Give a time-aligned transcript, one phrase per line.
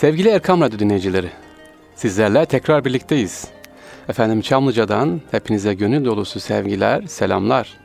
[0.00, 1.30] Sevgili Erkam Radyo dinleyicileri,
[1.94, 3.48] sizlerle tekrar birlikteyiz.
[4.08, 7.78] Efendim Çamlıca'dan hepinize gönül dolusu sevgiler, selamlar.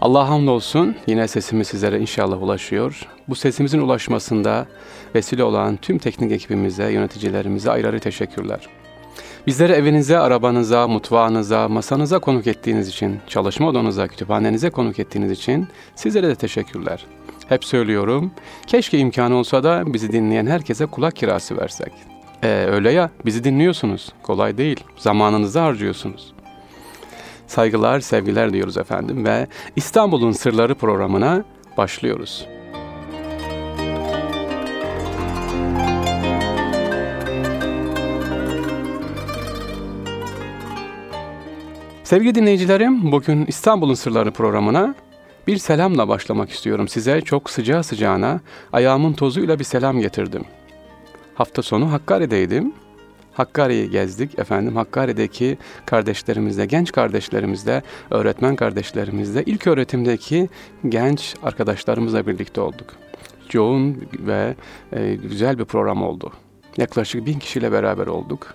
[0.00, 3.08] Allah hamdolsun yine sesimiz sizlere inşallah ulaşıyor.
[3.28, 4.66] Bu sesimizin ulaşmasında
[5.14, 8.60] vesile olan tüm teknik ekibimize, yöneticilerimize ayrı ayrı teşekkürler.
[9.46, 16.28] Bizleri evinize, arabanıza, mutfağınıza, masanıza konuk ettiğiniz için, çalışma odanıza, kütüphanenize konuk ettiğiniz için sizlere
[16.28, 17.06] de teşekkürler.
[17.48, 18.30] Hep söylüyorum,
[18.66, 21.92] keşke imkanı olsa da bizi dinleyen herkese kulak kirası versek.
[22.42, 24.12] E, öyle ya, bizi dinliyorsunuz.
[24.22, 26.32] Kolay değil, zamanınızı harcıyorsunuz.
[27.46, 31.44] Saygılar, sevgiler diyoruz efendim ve İstanbul'un Sırları programına
[31.76, 32.46] başlıyoruz.
[42.04, 44.94] Sevgili dinleyicilerim, bugün İstanbul'un Sırları programına
[45.48, 46.88] bir selamla başlamak istiyorum.
[46.88, 48.40] Size çok sıcağı sıcağına
[48.72, 50.44] ayağımın tozuyla bir selam getirdim.
[51.34, 52.72] Hafta sonu Hakkari'deydim.
[53.32, 54.76] Hakkari'yi gezdik efendim.
[54.76, 60.48] Hakkari'deki kardeşlerimizle, genç kardeşlerimizle, öğretmen kardeşlerimizle, ilk öğretimdeki
[60.88, 62.86] genç arkadaşlarımızla birlikte olduk.
[63.52, 64.54] Yoğun ve
[64.92, 66.32] e, güzel bir program oldu.
[66.76, 68.54] Yaklaşık bin kişiyle beraber olduk.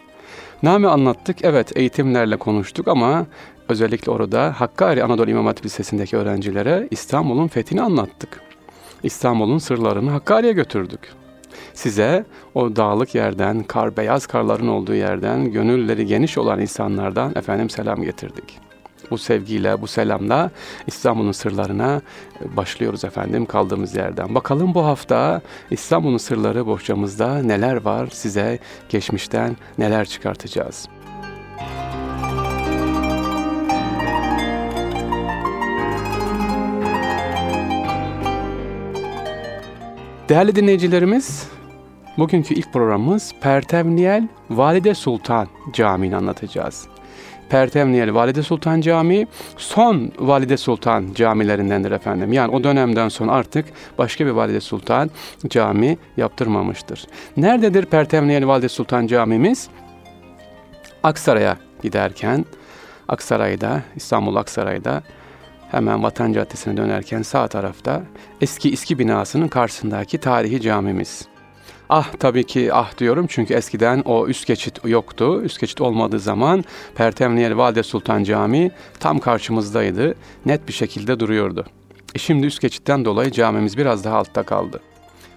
[0.64, 3.26] Name anlattık, evet eğitimlerle konuştuk ama
[3.74, 8.42] özellikle orada Hakkari Anadolu İmam Hatip Lisesi'ndeki öğrencilere İstanbul'un fethini anlattık.
[9.04, 11.00] İstanbul'un sırlarını Hakkari'ye götürdük.
[11.74, 18.04] Size o dağlık yerden, kar beyaz karların olduğu yerden, gönülleri geniş olan insanlardan efendim selam
[18.04, 18.60] getirdik.
[19.12, 20.52] Bu sevgiyle, bu selamla
[20.88, 22.02] İstanbul'un sırlarına
[22.58, 24.36] başlıyoruz efendim kaldığımız yerden.
[24.36, 30.88] Bakalım bu hafta İstanbul'un sırları bohçamızda neler var size geçmişten neler çıkartacağız.
[40.30, 41.48] Değerli dinleyicilerimiz,
[42.18, 46.88] bugünkü ilk programımız Pertevniyel Valide Sultan Camii'ni anlatacağız.
[47.50, 52.34] Pertevniyel Valide Sultan Camii son Valide Sultan camilerindendir efendim.
[52.34, 53.66] Yani o dönemden sonra artık
[53.98, 55.10] başka bir Valide Sultan
[55.50, 57.06] cami yaptırmamıştır.
[57.38, 59.70] Nerededir Pertevniyel Valide Sultan camimiz?
[61.04, 62.46] Aksaray'a giderken
[63.08, 65.04] Aksaray'da, İstanbul Aksaray'da
[65.74, 68.04] hemen Vatan Caddesi'ne dönerken sağ tarafta
[68.42, 71.28] eski İSKİ binasının karşısındaki tarihi camimiz.
[71.90, 75.42] Ah tabii ki ah diyorum çünkü eskiden o üst geçit yoktu.
[75.44, 76.64] Üst geçit olmadığı zaman
[76.96, 80.16] Pertemniyel Valide Sultan Camii tam karşımızdaydı.
[80.46, 81.66] Net bir şekilde duruyordu.
[82.16, 84.80] E şimdi üst geçitten dolayı camimiz biraz daha altta kaldı.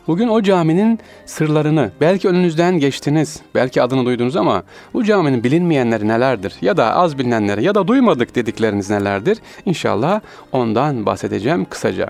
[0.07, 4.63] Bugün o caminin sırlarını belki önünüzden geçtiniz, belki adını duydunuz ama
[4.95, 9.39] bu caminin bilinmeyenleri nelerdir ya da az bilinenleri ya da duymadık dedikleriniz nelerdir?
[9.65, 10.21] İnşallah
[10.53, 12.09] ondan bahsedeceğim kısaca.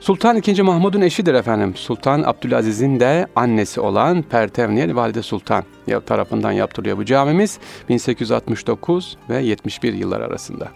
[0.00, 0.62] Sultan II.
[0.62, 1.76] Mahmud'un eşidir efendim.
[1.76, 5.64] Sultan Abdülaziz'in de annesi olan Pertevniyel Valide Sultan
[6.06, 10.68] tarafından yaptırılıyor bu camimiz 1869 ve 71 yıllar arasında.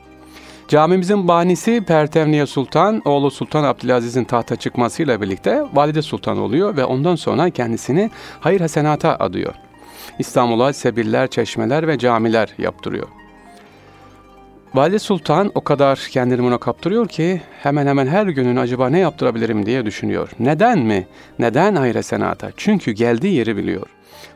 [0.73, 7.17] Camimizin banisi Pertevniye Sultan, oğlu Sultan Abdülaziz'in tahta çıkmasıyla birlikte Valide Sultan oluyor ve ondan
[7.17, 8.11] sonra kendisini
[8.41, 9.55] hayır hasenata adıyor.
[10.19, 13.09] İstanbul'a sebiller, çeşmeler ve camiler yaptırıyor.
[14.75, 19.67] Valide Sultan o kadar kendini buna kaptırıyor ki hemen hemen her günün acaba ne yaptırabilirim
[19.67, 20.31] diye düşünüyor.
[20.39, 21.07] Neden mi?
[21.39, 22.51] Neden hayır senata?
[22.57, 23.87] Çünkü geldiği yeri biliyor.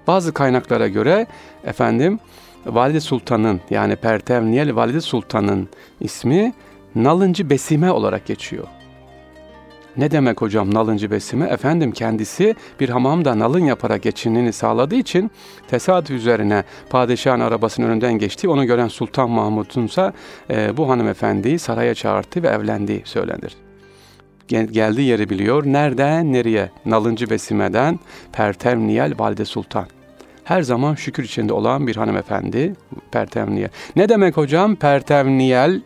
[0.07, 1.27] Bazı kaynaklara göre
[1.65, 2.19] efendim
[2.67, 5.69] Valide Sultan'ın yani Pertevniyel Valide Sultan'ın
[6.01, 6.55] ismi
[6.95, 8.67] Nalıncı Besime olarak geçiyor.
[9.97, 11.47] Ne demek hocam nalıncı besime?
[11.47, 15.31] Efendim kendisi bir hamamda nalın yaparak geçinini sağladığı için
[15.69, 18.49] tesadüf üzerine padişahın arabasının önünden geçti.
[18.49, 20.13] Onu gören Sultan Mahmud'unsa
[20.51, 23.57] e, bu hanımefendiyi saraya çağırdı ve evlendiği söylenir.
[24.49, 25.67] Gel, geldiği yeri biliyor.
[25.67, 26.71] Nereden nereye?
[26.87, 27.99] Nalıncı Besime'den
[28.33, 29.87] Pertevniyel Valide Sultan
[30.47, 32.75] her zaman şükür içinde olan bir hanımefendi
[33.13, 33.69] Pertevniyel.
[33.97, 34.77] Ne demek hocam?
[34.77, 35.83] Pertevniyel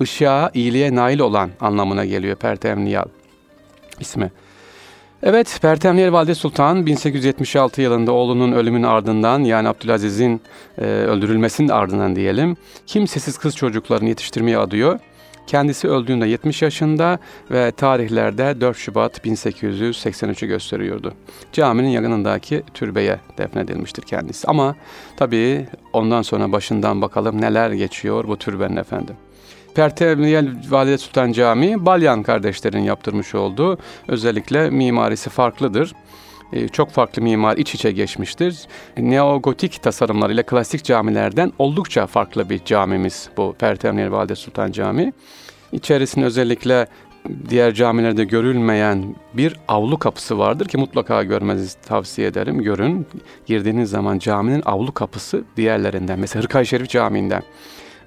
[0.00, 3.04] ışığa, iyiliğe nail olan anlamına geliyor Pertevniyel
[4.00, 4.30] ismi.
[5.22, 10.40] Evet, Pertemniyel Valide Sultan 1876 yılında oğlunun ölümünün ardından yani Abdülaziz'in
[10.78, 12.56] e, öldürülmesinin ardından diyelim
[12.86, 14.98] kimsesiz kız çocuklarını yetiştirmeye adıyor.
[15.50, 17.18] Kendisi öldüğünde 70 yaşında
[17.50, 21.14] ve tarihlerde 4 Şubat 1883'ü gösteriyordu.
[21.52, 24.48] Caminin yakınındaki türbeye defnedilmiştir kendisi.
[24.48, 24.76] Ama
[25.16, 29.16] tabii ondan sonra başından bakalım neler geçiyor bu türbenin efendim.
[29.74, 35.94] Pertevniyel Valide Sultan Camii Balyan kardeşlerin yaptırmış olduğu özellikle mimarisi farklıdır
[36.52, 38.58] ee, çok farklı mimar iç içe geçmiştir.
[38.98, 45.12] Neogotik tasarımlarıyla klasik camilerden oldukça farklı bir camimiz bu Pertevniyel Valide Sultan Camii.
[45.72, 46.86] İçerisinde özellikle
[47.48, 52.62] diğer camilerde görülmeyen bir avlu kapısı vardır ki mutlaka görmenizi tavsiye ederim.
[52.62, 53.06] Görün.
[53.46, 56.18] Girdiğiniz zaman caminin avlu kapısı diğerlerinden.
[56.18, 57.42] Mesela Hırkay Şerif Camii'nden.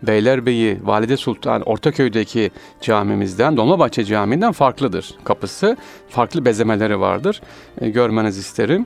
[0.04, 2.52] Beylerbeyi, Valide Sultan, Ortaköy'deki
[2.82, 5.78] camimizden, Dolmabahçe Camii'nden farklıdır kapısı.
[6.10, 7.42] Farklı bezemeleri vardır.
[7.82, 8.86] E, görmenizi isterim.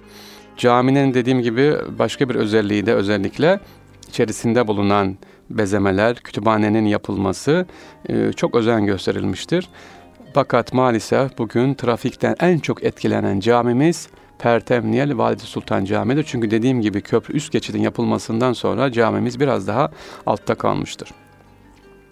[0.58, 3.60] Caminin dediğim gibi başka bir özelliği de özellikle
[4.10, 5.18] içerisinde bulunan
[5.50, 7.66] bezemeler, kütüphanenin yapılması
[8.10, 9.70] e, çok özen gösterilmiştir.
[10.34, 14.08] Fakat maalesef bugün trafikten en çok etkilenen camimiz
[14.40, 16.24] Pertemniyel Valide Sultan Camii'dir.
[16.24, 19.92] Çünkü dediğim gibi köprü üst geçidin yapılmasından sonra camimiz biraz daha
[20.26, 21.10] altta kalmıştır.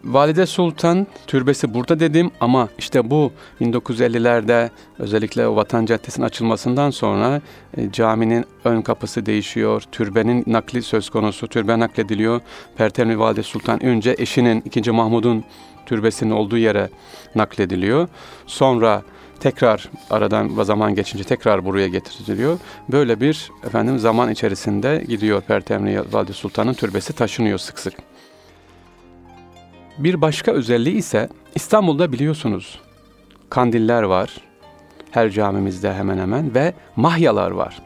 [0.05, 3.31] Valide Sultan türbesi burada dedim ama işte bu
[3.61, 4.69] 1950'lerde
[4.99, 7.41] özellikle Vatan Caddesi'nin açılmasından sonra
[7.77, 9.83] e, caminin ön kapısı değişiyor.
[9.91, 11.47] Türbenin nakli söz konusu.
[11.47, 12.41] Türbe naklediliyor.
[12.77, 14.91] Pertemli Valide Sultan önce eşinin 2.
[14.91, 15.43] Mahmud'un
[15.85, 16.89] türbesinin olduğu yere
[17.35, 18.07] naklediliyor.
[18.47, 19.03] Sonra
[19.39, 22.59] tekrar aradan zaman geçince tekrar buraya getiriliyor.
[22.89, 28.14] Böyle bir efendim zaman içerisinde gidiyor Pertemli Valide Sultan'ın türbesi taşınıyor sık sık.
[29.97, 32.79] Bir başka özelliği ise İstanbul'da biliyorsunuz
[33.49, 34.29] kandiller var.
[35.11, 37.81] Her camimizde hemen hemen ve mahyalar var.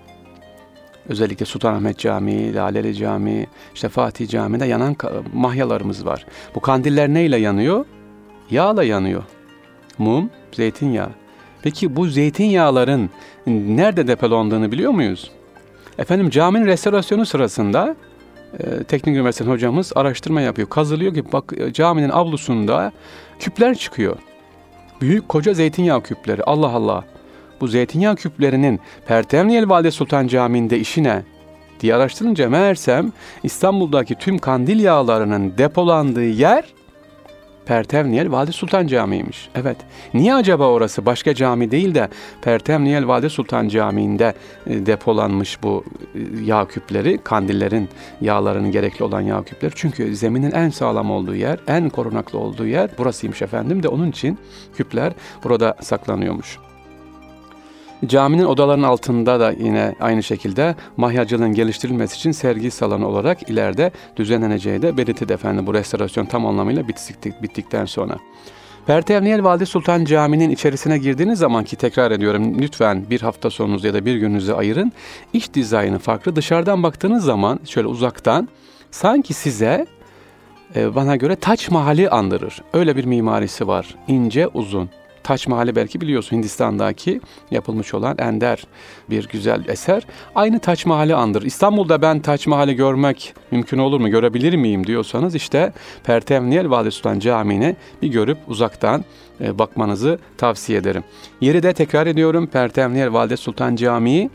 [1.09, 4.95] Özellikle Sultanahmet Camii, Laleli Camii, işte Fatih Camii'de yanan
[5.33, 6.25] mahyalarımız var.
[6.55, 7.85] Bu kandiller neyle yanıyor?
[8.51, 9.23] Yağla yanıyor.
[9.97, 11.09] Mum, zeytinyağı.
[11.61, 13.09] Peki bu zeytinyağların
[13.47, 15.31] nerede depolandığını biliyor muyuz?
[15.97, 17.95] Efendim caminin restorasyonu sırasında
[18.59, 20.69] e, Teknik Üniversitesi hocamız araştırma yapıyor.
[20.69, 22.91] Kazılıyor ki bak e, caminin avlusunda
[23.39, 24.17] küpler çıkıyor.
[25.01, 26.43] Büyük koca zeytinyağı küpleri.
[26.43, 27.03] Allah Allah.
[27.61, 31.23] Bu zeytinyağı küplerinin Pertemniyel Valide Sultan Camii'nde işi ne?
[31.79, 33.11] diye araştırınca meğersem
[33.43, 36.63] İstanbul'daki tüm kandil yağlarının depolandığı yer
[37.69, 39.49] Pertevniyel Valide Sultan Camii'ymiş.
[39.55, 39.77] Evet.
[40.13, 42.09] Niye acaba orası başka cami değil de
[42.41, 44.33] Pertevniyel Valide Sultan Camii'nde
[44.67, 45.83] e, depolanmış bu
[46.15, 47.89] e, yağ küpleri, kandillerin
[48.21, 49.71] yağlarının gerekli olan yağ küpleri.
[49.75, 54.37] Çünkü zeminin en sağlam olduğu yer, en korunaklı olduğu yer burasıymış efendim de onun için
[54.75, 55.13] küpler
[55.43, 56.68] burada saklanıyormuş.
[58.05, 64.81] Caminin odalarının altında da yine aynı şekilde mahyacılığın geliştirilmesi için sergi salonu olarak ileride düzenleneceği
[64.81, 68.17] de belirtildi efendim bu restorasyon tam anlamıyla bittik, bittikten sonra.
[68.85, 73.93] Pertevniyel Valide Sultan Camii'nin içerisine girdiğiniz zaman ki tekrar ediyorum lütfen bir hafta sonunuzu ya
[73.93, 74.91] da bir gününüzü ayırın.
[75.33, 76.35] İç dizaynı farklı.
[76.35, 78.47] Dışarıdan baktığınız zaman şöyle uzaktan
[78.91, 79.85] sanki size
[80.75, 82.61] e, bana göre Taç Mahal'i andırır.
[82.73, 83.95] Öyle bir mimarisi var.
[84.07, 84.89] İnce, uzun.
[85.29, 87.21] Taç Mahal'i belki biliyorsun Hindistan'daki
[87.51, 88.63] yapılmış olan ender
[89.09, 90.03] bir güzel eser.
[90.35, 91.41] Aynı Taç Mahal'i andır.
[91.41, 95.73] İstanbul'da ben Taç Mahal'i görmek mümkün olur mu, görebilir miyim diyorsanız işte
[96.03, 99.05] Pertevniyel Valide Sultan Camii'ni bir görüp uzaktan
[99.41, 101.03] e, bakmanızı tavsiye ederim.
[101.41, 104.29] Yeri de tekrar ediyorum Pertevniyel Valide Sultan Camii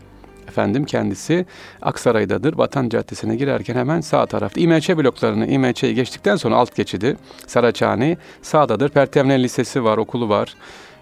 [0.47, 1.45] efendim kendisi
[1.81, 2.57] Aksaray'dadır.
[2.57, 4.61] Vatan Caddesi'ne girerken hemen sağ tarafta.
[4.61, 8.89] İMÇ bloklarını, İMÇ'yi geçtikten sonra alt geçidi Saraçhane sağdadır.
[8.89, 10.55] Pertemne Lisesi var, okulu var.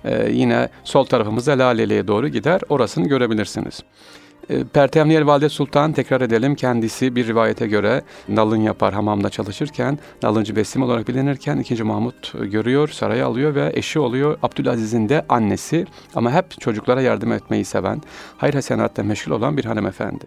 [0.06, 2.62] Ee, yine sol tarafımızda Laleli'ye doğru gider.
[2.70, 3.84] Orasını görebilirsiniz.
[4.50, 10.56] Ee, Pertemniyel Valide Sultan tekrar edelim kendisi bir rivayete göre nalın yapar hamamda çalışırken nalıncı
[10.56, 11.84] besim olarak bilinirken 2.
[11.84, 17.66] Mahmut görüyor saraya alıyor ve eşi oluyor Abdülaziz'in de annesi ama hep çocuklara yardım etmeyi
[17.66, 18.02] seven
[18.38, 20.26] hayır hasenatta meşgul olan bir hanımefendi.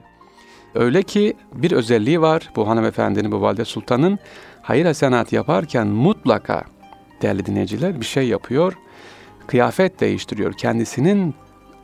[0.75, 4.19] Öyle ki bir özelliği var bu hanımefendinin bu valide sultanın
[4.63, 6.65] hayır hasenat yaparken mutlaka
[7.23, 8.73] değerli dinleyiciler bir şey yapıyor
[9.47, 11.35] kıyafet değiştiriyor kendisinin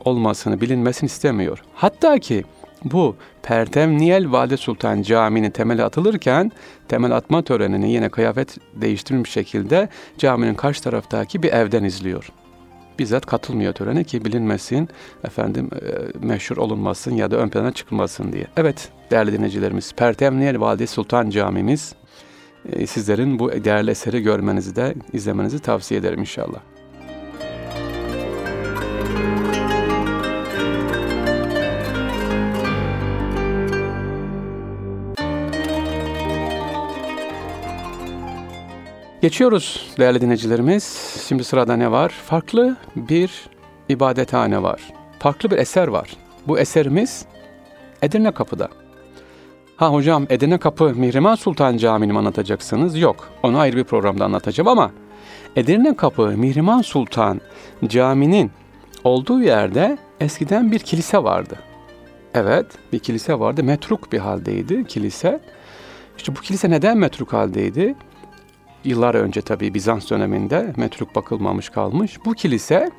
[0.05, 1.63] olmasını, bilinmesini istemiyor.
[1.73, 2.43] Hatta ki
[2.83, 6.51] bu Pertemniyel Valide Sultan Camii'nin temeli atılırken
[6.87, 12.29] temel atma törenini yine kıyafet değiştirilmiş şekilde caminin karşı taraftaki bir evden izliyor.
[12.99, 14.89] Bizzat katılmıyor törene ki bilinmesin,
[15.23, 18.47] efendim e, meşhur olunmasın ya da ön plana çıkılmasın diye.
[18.57, 21.95] Evet değerli dinleyicilerimiz Pertemniyel Valide Sultan Camimiz
[22.69, 26.72] e, sizlerin bu değerli eseri görmenizi de izlemenizi tavsiye ederim inşallah.
[39.23, 40.83] Geçiyoruz değerli dinleyicilerimiz.
[41.27, 42.09] Şimdi sırada ne var?
[42.09, 43.49] Farklı bir
[43.89, 44.81] ibadethane var.
[45.19, 46.09] Farklı bir eser var.
[46.47, 47.25] Bu eserimiz
[48.01, 48.69] Edirne Kapı'da.
[49.77, 52.97] Ha hocam Edirne Kapı Mihrimah Sultan Camii'ni mi anlatacaksınız?
[52.97, 53.29] Yok.
[53.43, 54.91] Onu ayrı bir programda anlatacağım ama
[55.55, 57.41] Edirne Kapı Mihrimah Sultan
[57.87, 58.51] Camii'nin
[59.03, 61.59] olduğu yerde eskiden bir kilise vardı.
[62.33, 63.63] Evet, bir kilise vardı.
[63.63, 65.39] Metruk bir haldeydi kilise.
[66.17, 67.95] İşte bu kilise neden metruk haldeydi?
[68.85, 72.17] Yıllar önce tabii Bizans döneminde metruk bakılmamış kalmış.
[72.25, 72.91] Bu kilise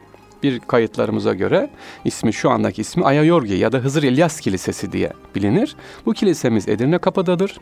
[0.43, 1.71] bir kayıtlarımıza göre
[2.05, 5.77] ismi şu andaki ismi Ayayorgi ya da Hızır İlyas Kilisesi diye bilinir.
[6.07, 7.61] Bu kilisemiz Edirne Kapı'dadır.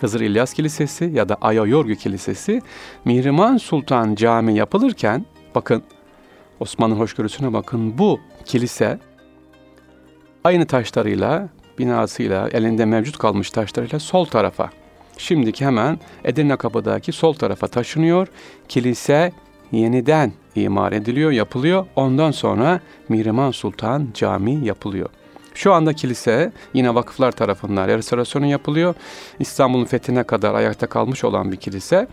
[0.00, 2.62] Hızır İlyas Kilisesi ya da Ayayorgi Kilisesi
[3.04, 5.82] Mihrimah Sultan Camii yapılırken bakın
[6.60, 8.98] Osmanlı hoşgörüsüne bakın bu kilise
[10.44, 11.48] aynı taşlarıyla
[11.78, 14.70] binasıyla elinde mevcut kalmış taşlarıyla sol tarafa
[15.20, 18.28] şimdiki hemen Edirne Kapı'daki sol tarafa taşınıyor.
[18.68, 19.32] Kilise
[19.72, 21.86] yeniden imar ediliyor, yapılıyor.
[21.96, 25.08] Ondan sonra Mihrimah Sultan Camii yapılıyor.
[25.54, 28.94] Şu anda kilise yine vakıflar tarafından restorasyonu yapılıyor.
[29.38, 32.08] İstanbul'un fethine kadar ayakta kalmış olan bir kilise.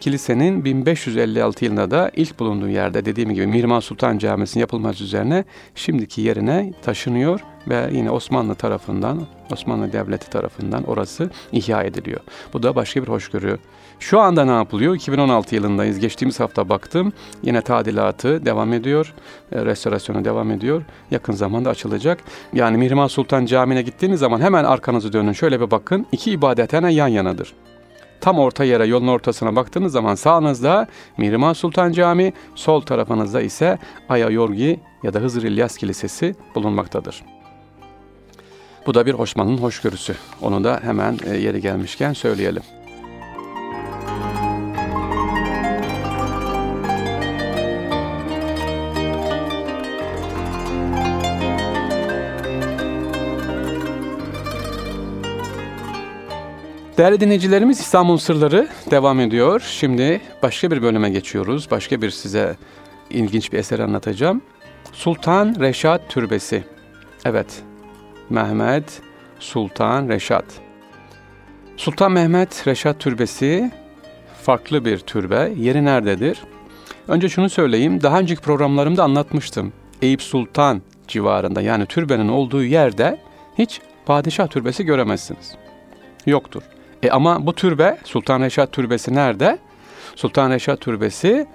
[0.00, 6.20] Kilisenin 1556 yılında da ilk bulunduğu yerde dediğim gibi Mihrimah Sultan Camisi'nin yapılması üzerine şimdiki
[6.20, 12.20] yerine taşınıyor ve yine Osmanlı tarafından, Osmanlı Devleti tarafından orası ihya ediliyor.
[12.52, 13.58] Bu da başka bir hoşgörü.
[13.98, 14.94] Şu anda ne yapılıyor?
[14.94, 15.98] 2016 yılındayız.
[15.98, 17.12] Geçtiğimiz hafta baktım.
[17.42, 19.14] Yine tadilatı devam ediyor.
[19.52, 20.82] E, restorasyonu devam ediyor.
[21.10, 22.18] Yakın zamanda açılacak.
[22.52, 25.32] Yani Mihrimah Sultan Camii'ne gittiğiniz zaman hemen arkanızı dönün.
[25.32, 26.06] Şöyle bir bakın.
[26.12, 27.54] İki ibadethane yan yanadır.
[28.20, 30.86] Tam orta yere, yolun ortasına baktığınız zaman sağınızda
[31.16, 37.24] Mihrimah Sultan Camii, sol tarafınızda ise Aya Yorgi ya da Hızır İlyas Kilisesi bulunmaktadır.
[38.86, 40.14] Bu da bir Osmanlı'nın hoşgörüsü.
[40.42, 42.62] Onu da hemen e, yeri gelmişken söyleyelim.
[57.00, 59.62] Değerli dinleyicilerimiz İstanbul Sırları devam ediyor.
[59.66, 61.70] Şimdi başka bir bölüme geçiyoruz.
[61.70, 62.56] Başka bir size
[63.10, 64.42] ilginç bir eser anlatacağım.
[64.92, 66.64] Sultan Reşat Türbesi.
[67.24, 67.62] Evet,
[68.30, 69.02] Mehmet
[69.38, 70.44] Sultan Reşat.
[71.76, 73.70] Sultan Mehmet Reşat Türbesi
[74.42, 75.52] farklı bir türbe.
[75.56, 76.38] Yeri nerededir?
[77.08, 78.02] Önce şunu söyleyeyim.
[78.02, 79.72] Daha önceki programlarımda anlatmıştım.
[80.02, 83.20] Eyüp Sultan civarında yani türbenin olduğu yerde
[83.58, 85.54] hiç padişah türbesi göremezsiniz.
[86.26, 86.62] Yoktur.
[87.02, 89.58] E ama bu türbe Sultan Reşat Türbesi nerede?
[90.16, 91.46] Sultan Reşat Türbesi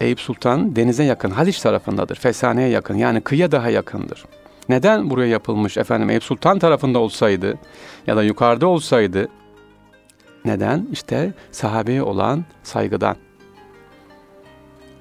[0.00, 2.16] Eyüp Sultan denize yakın, Haliç tarafındadır.
[2.16, 4.24] Fesane'ye yakın yani kıyıya daha yakındır.
[4.68, 7.58] Neden buraya yapılmış efendim Eyüp Sultan tarafında olsaydı
[8.06, 9.28] ya da yukarıda olsaydı
[10.44, 10.88] neden?
[10.92, 13.16] İşte sahabeye olan saygıdan.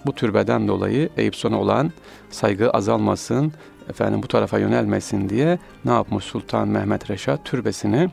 [0.05, 1.91] Bu türbeden dolayı Eyüp Sultan'a olan
[2.29, 3.53] saygı azalmasın,
[3.89, 8.09] efendim bu tarafa yönelmesin diye ne yapmış Sultan Mehmet Reşat türbesini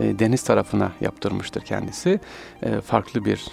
[0.00, 2.20] e, deniz tarafına yaptırmıştır kendisi.
[2.62, 3.44] E, farklı bir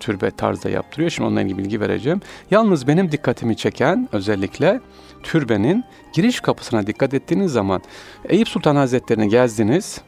[0.00, 1.10] türbe tarzda yaptırıyor.
[1.10, 2.20] Şimdi onunla ilgili bilgi vereceğim.
[2.50, 4.80] Yalnız benim dikkatimi çeken özellikle
[5.22, 7.82] türbenin giriş kapısına dikkat ettiğiniz zaman
[8.28, 10.00] Eyüp Sultan Hazretleri'ni gezdiniz.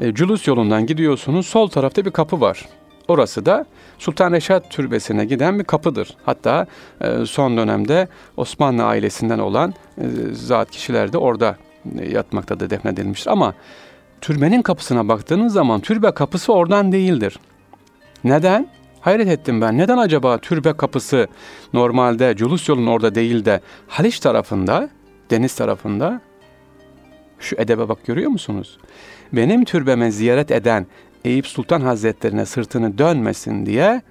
[0.00, 0.12] E,
[0.46, 1.46] yolundan gidiyorsunuz.
[1.46, 2.68] Sol tarafta bir kapı var.
[3.08, 3.66] Orası da
[3.98, 6.16] Sultan Reşat Türbesi'ne giden bir kapıdır.
[6.24, 6.66] Hatta
[7.00, 9.74] e, son dönemde Osmanlı ailesinden olan
[10.32, 11.56] zat kişiler de orada
[12.10, 13.30] yatmakta da defnedilmiştir.
[13.30, 13.54] Ama
[14.24, 17.38] türbenin kapısına baktığınız zaman türbe kapısı oradan değildir.
[18.24, 18.68] Neden?
[19.00, 19.78] Hayret ettim ben.
[19.78, 21.28] Neden acaba türbe kapısı
[21.72, 24.88] normalde Culus yolun orada değil de Haliç tarafında,
[25.30, 26.20] deniz tarafında?
[27.38, 28.78] Şu edebe bak görüyor musunuz?
[29.32, 30.86] Benim türbeme ziyaret eden
[31.24, 34.02] Eyüp Sultan Hazretlerine sırtını dönmesin diye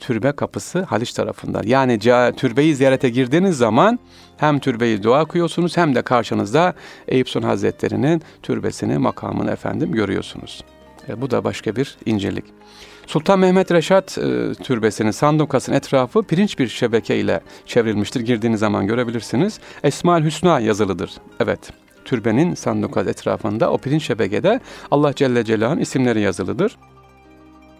[0.00, 1.60] türbe kapısı Haliç tarafında.
[1.64, 1.98] Yani
[2.36, 3.98] türbeyi ziyarete girdiğiniz zaman
[4.36, 6.74] hem türbeyi dua okuyorsunuz hem de karşınızda
[7.08, 10.64] Eyüp Hazretleri'nin türbesini, makamını efendim görüyorsunuz.
[11.08, 12.44] E, bu da başka bir incelik.
[13.06, 18.20] Sultan Mehmet Reşat e, Türbesi'nin sandukasının etrafı pirinç bir şebeke ile çevrilmiştir.
[18.20, 19.60] Girdiğiniz zaman görebilirsiniz.
[19.82, 21.10] Esmaül Hüsna yazılıdır.
[21.40, 21.72] Evet,
[22.04, 24.60] türbenin sandukat etrafında o pirinç şebekede
[24.90, 26.76] Allah Celle Celaluhu'nun isimleri yazılıdır.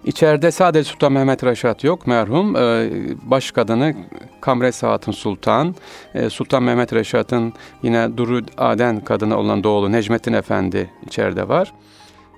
[0.07, 2.57] İçeride sadece Sultan Mehmet Reşat yok merhum.
[2.57, 2.91] Ee,
[3.23, 3.95] baş kadını
[4.41, 5.75] Kamre Saat'ın Sultan.
[6.15, 11.73] Ee, Sultan Mehmet Reşat'ın yine Duru Aden kadını olan doğulu Necmettin Efendi içeride var.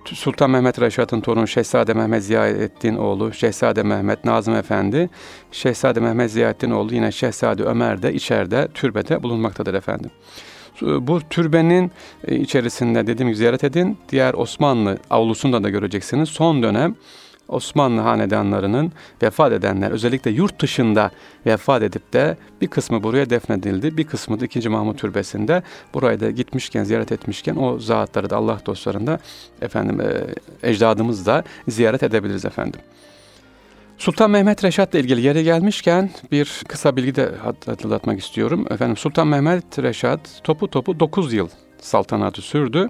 [0.04, 5.10] Sultan Mehmet Reşat'ın torunu Şehzade Mehmet Ziyaettin oğlu Şehzade Mehmet Nazım Efendi,
[5.52, 10.10] Şehzade Mehmet Ziyaettin oğlu yine Şehzade Ömer de içeride türbede bulunmaktadır efendim.
[10.82, 11.90] Bu türbenin
[12.28, 13.98] e, içerisinde dediğim gibi ziyaret edin.
[14.08, 16.28] Diğer Osmanlı avlusunda da göreceksiniz.
[16.28, 16.94] Son dönem
[17.48, 21.10] Osmanlı hanedanlarının vefat edenler özellikle yurt dışında
[21.46, 23.96] vefat edip de bir kısmı buraya defnedildi.
[23.96, 24.68] Bir kısmı da 2.
[24.68, 25.62] Mahmut Türbesi'nde
[25.94, 29.18] burayı da gitmişken ziyaret etmişken o zatları da Allah dostlarında
[29.62, 30.24] efendim e,
[30.62, 32.80] ecdadımız da ziyaret edebiliriz efendim.
[33.98, 37.30] Sultan Mehmet Reşat ile ilgili yere gelmişken bir kısa bilgi de
[37.66, 38.66] hatırlatmak istiyorum.
[38.70, 41.48] Efendim Sultan Mehmet Reşat topu topu 9 yıl
[41.80, 42.88] saltanatı sürdü.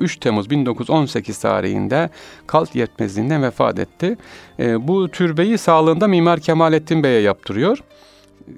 [0.00, 2.10] 3 Temmuz 1918 tarihinde
[2.46, 4.16] kalp yetmezliğinden vefat etti.
[4.58, 7.78] E, bu türbeyi sağlığında Mimar Kemalettin Bey'e yaptırıyor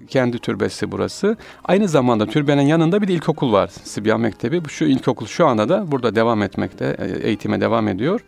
[0.09, 1.37] kendi türbesi burası.
[1.65, 3.71] Aynı zamanda türbenin yanında bir de ilkokul var.
[3.85, 4.61] Sibyan Mektebi.
[4.69, 8.21] Şu ilkokul şu anda da burada devam etmekte, e, eğitime devam ediyor.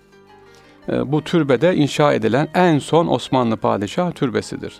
[0.88, 4.74] E, bu türbede inşa edilen en son Osmanlı padişah türbesidir.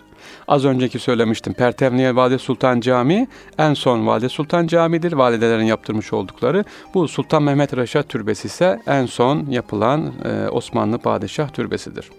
[0.47, 1.53] Az önceki söylemiştim.
[1.53, 5.13] Pertevniye Valide Sultan Camii en son Valide Sultan Camii'dir.
[5.13, 6.63] Validelerin yaptırmış oldukları.
[6.93, 12.09] Bu Sultan Mehmet Reşat Türbesi ise en son yapılan e, Osmanlı padişah türbesidir.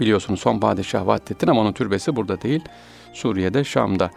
[0.00, 2.62] Biliyorsunuz son padişah Vahdettin ama onun türbesi burada değil.
[3.12, 4.10] Suriye'de, Şam'da.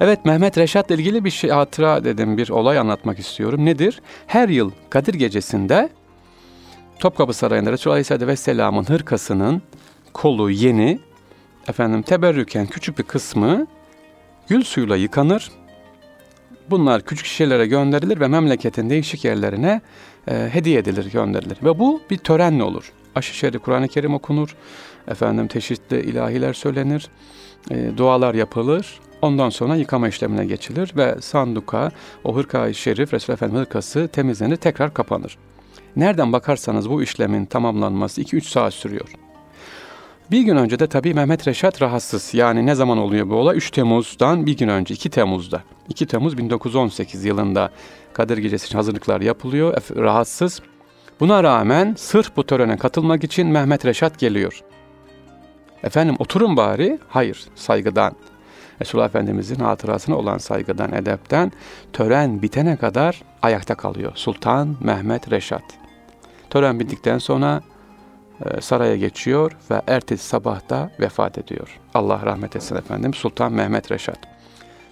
[0.00, 3.64] Evet Mehmet Reşat'la ilgili bir şey hatıra dedim bir olay anlatmak istiyorum.
[3.64, 4.02] Nedir?
[4.26, 5.88] Her yıl Kadir Gecesi'nde
[7.00, 9.62] Topkapı Sarayı'nda Resulullah Aleyhisselatü Vesselam'ın hırkasının
[10.12, 11.00] kolu yeni,
[11.68, 13.66] efendim teberrüken küçük bir kısmı
[14.48, 15.50] gül suyuyla yıkanır.
[16.70, 19.80] Bunlar küçük şişelere gönderilir ve memleketin değişik yerlerine
[20.28, 21.58] e, hediye edilir, gönderilir.
[21.64, 22.92] Ve bu bir törenle olur.
[23.14, 24.56] Aşı şerif, Kur'an-ı Kerim okunur.
[25.08, 27.08] Efendim teşhitli ilahiler söylenir.
[27.70, 29.00] E, dualar yapılır.
[29.22, 31.90] Ondan sonra yıkama işlemine geçilir ve sanduka,
[32.24, 35.38] o hırka-i şerif, Resulullah Efendimiz hırkası temizlenir, tekrar kapanır.
[35.96, 39.08] Nereden bakarsanız bu işlemin tamamlanması 2-3 saat sürüyor.
[40.30, 42.34] Bir gün önce de tabii Mehmet Reşat rahatsız.
[42.34, 43.56] Yani ne zaman oluyor bu olay?
[43.56, 45.62] 3 Temmuz'dan bir gün önce, 2 Temmuz'da.
[45.88, 47.70] 2 Temmuz 1918 yılında
[48.12, 49.74] Kadir Gecesi için hazırlıklar yapılıyor.
[49.96, 50.62] Rahatsız.
[51.20, 54.60] Buna rağmen sırf bu törene katılmak için Mehmet Reşat geliyor.
[55.82, 56.98] Efendim oturun bari.
[57.08, 58.12] Hayır, saygıdan.
[58.80, 61.52] Resulullah Efendimizin hatırasına olan saygıdan, edepten
[61.92, 64.12] tören bitene kadar ayakta kalıyor.
[64.14, 65.62] Sultan Mehmet Reşat.
[66.50, 67.62] Tören bittikten sonra
[68.44, 71.78] e, saraya geçiyor ve ertesi sabahta vefat ediyor.
[71.94, 73.14] Allah rahmet etsin efendim.
[73.14, 74.18] Sultan Mehmet Reşat.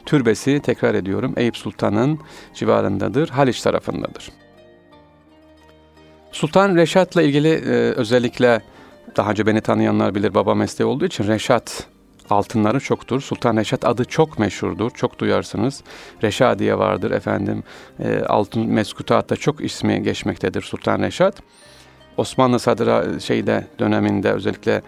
[0.06, 2.20] Türbesi tekrar ediyorum Eyüp Sultan'ın
[2.54, 4.32] civarındadır, Haliç tarafındadır.
[6.32, 8.62] Sultan Reşat'la ilgili e, özellikle
[9.16, 11.86] daha önce beni tanıyanlar bilir baba mesleği olduğu için Reşat
[12.30, 13.20] altınları çoktur.
[13.20, 14.90] Sultan Reşat adı çok meşhurdur.
[14.90, 15.82] Çok duyarsınız.
[16.22, 17.62] Reşadiye vardır efendim.
[18.00, 21.42] E, altın meskutatta çok ismi geçmektedir Sultan Reşat.
[22.16, 24.82] Osmanlı Sadıra şeyde döneminde özellikle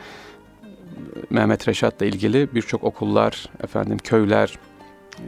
[1.31, 4.59] Mehmet Reşat'la ilgili birçok okullar, efendim köyler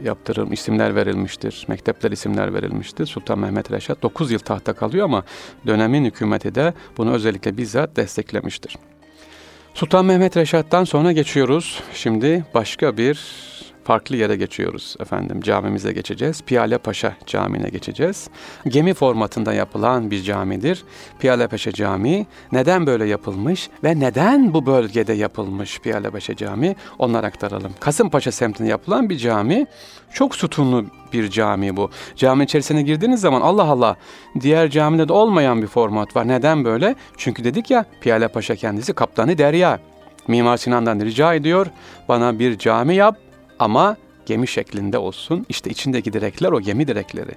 [0.03, 1.65] yaptırım isimler verilmiştir.
[1.67, 3.05] Mektepler isimler verilmiştir.
[3.05, 5.23] Sultan Mehmet Reşat 9 yıl tahta kalıyor ama
[5.67, 8.77] dönemin hükümeti de bunu özellikle bizzat desteklemiştir.
[9.73, 11.83] Sultan Mehmet Reşat'tan sonra geçiyoruz.
[11.93, 13.19] Şimdi başka bir
[13.83, 15.41] farklı yere geçiyoruz efendim.
[15.41, 16.41] Camimize geçeceğiz.
[16.41, 18.29] Piyale Paşa Camii'ne geçeceğiz.
[18.67, 20.83] Gemi formatında yapılan bir camidir.
[21.19, 27.25] Piyale Paşa Camii neden böyle yapılmış ve neden bu bölgede yapılmış Piyale Paşa Camii onları
[27.25, 27.71] aktaralım.
[27.79, 29.65] Kasımpaşa semtinde yapılan bir cami.
[30.13, 31.89] Çok sütunlu bir cami bu.
[32.15, 33.95] Cami içerisine girdiğiniz zaman Allah Allah
[34.41, 36.27] diğer camide de olmayan bir format var.
[36.27, 36.95] Neden böyle?
[37.17, 39.79] Çünkü dedik ya Piyale Paşa kendisi kaptanı derya.
[40.27, 41.67] Mimar Sinan'dan rica ediyor
[42.09, 43.17] bana bir cami yap
[43.59, 45.45] ama gemi şeklinde olsun.
[45.49, 47.31] İşte içindeki direkler o gemi direkleri.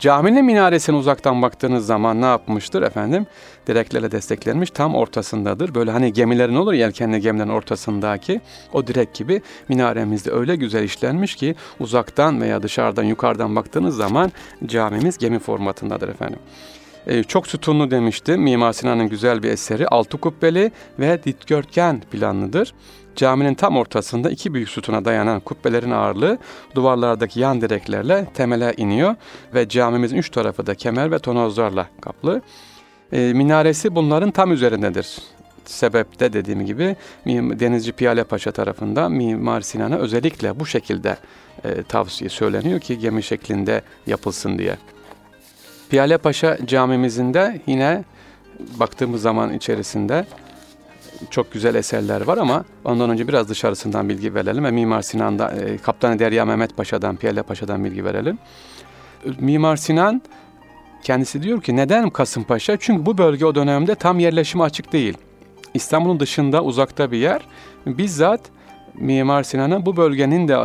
[0.00, 3.26] Caminin minaresine uzaktan baktığınız zaman ne yapmıştır efendim?
[3.66, 5.74] Direklerle desteklenmiş tam ortasındadır.
[5.74, 8.40] Böyle hani gemilerin olur yelkenli gemilerin ortasındaki
[8.72, 14.32] o direk gibi minaremizde öyle güzel işlenmiş ki uzaktan veya dışarıdan yukarıdan baktığınız zaman
[14.66, 16.38] camimiz gemi formatındadır efendim.
[17.06, 18.42] Ee, çok sütunlu demiştim.
[18.42, 19.88] Mimar Sinan'ın güzel bir eseri.
[19.88, 22.74] Altı kubbeli ve dikdörtgen planlıdır.
[23.16, 26.38] Caminin tam ortasında iki büyük sütuna dayanan kubbelerin ağırlığı
[26.74, 29.14] duvarlardaki yan direklerle temele iniyor
[29.54, 32.42] ve camimizin üç tarafı da kemer ve tonozlarla kaplı.
[33.12, 35.18] E, minaresi bunların tam üzerindedir.
[35.64, 36.96] Sebep de dediğim gibi
[37.26, 41.16] Denizci Piyale Paşa tarafından Mimar Sinan'a özellikle bu şekilde
[41.64, 44.76] e, tavsiye söyleniyor ki gemi şeklinde yapılsın diye.
[45.90, 48.04] Piyale Paşa camimizin de yine
[48.80, 50.24] baktığımız zaman içerisinde
[51.30, 55.78] çok güzel eserler var ama ondan önce biraz dışarısından bilgi verelim ve Mimar Sinan'da e,
[55.78, 58.38] Kaptanı Derya Mehmet Paşa'dan, Piyale Paşa'dan bilgi verelim.
[59.38, 60.22] Mimar Sinan
[61.02, 62.76] kendisi diyor ki neden Kasımpaşa?
[62.80, 65.18] Çünkü bu bölge o dönemde tam yerleşime açık değil.
[65.74, 67.42] İstanbul'un dışında uzakta bir yer.
[67.86, 68.40] Bizzat
[68.94, 70.56] Mimar Sinan'ın bu bölgenin de